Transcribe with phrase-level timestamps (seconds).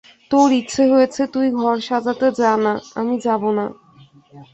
[0.31, 3.65] তোর ইচ্ছে হয়েছে তুই ঘর সাজাতে যা-না– আমি যাব না।